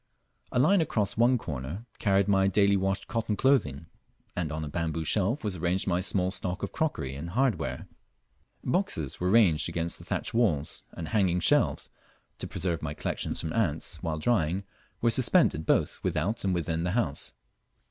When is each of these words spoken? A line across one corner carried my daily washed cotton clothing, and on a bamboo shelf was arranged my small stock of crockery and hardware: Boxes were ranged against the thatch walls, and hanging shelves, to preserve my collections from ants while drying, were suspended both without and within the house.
A 0.51 0.57
line 0.57 0.81
across 0.81 1.15
one 1.15 1.37
corner 1.37 1.85
carried 1.99 2.27
my 2.27 2.47
daily 2.47 2.75
washed 2.75 3.07
cotton 3.07 3.35
clothing, 3.37 3.85
and 4.35 4.51
on 4.51 4.65
a 4.65 4.67
bamboo 4.67 5.05
shelf 5.05 5.43
was 5.43 5.57
arranged 5.57 5.85
my 5.85 6.01
small 6.01 6.31
stock 6.31 6.63
of 6.63 6.71
crockery 6.71 7.13
and 7.13 7.29
hardware: 7.29 7.87
Boxes 8.63 9.19
were 9.19 9.29
ranged 9.29 9.69
against 9.69 9.99
the 9.99 10.03
thatch 10.03 10.33
walls, 10.33 10.85
and 10.93 11.09
hanging 11.09 11.39
shelves, 11.39 11.91
to 12.39 12.47
preserve 12.47 12.81
my 12.81 12.95
collections 12.95 13.39
from 13.39 13.53
ants 13.53 14.01
while 14.01 14.17
drying, 14.17 14.63
were 15.01 15.11
suspended 15.11 15.67
both 15.67 15.99
without 16.03 16.43
and 16.43 16.55
within 16.55 16.83
the 16.83 16.93
house. 16.93 17.33